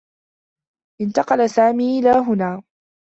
[1.01, 2.63] انتقل سامي إلى هنا.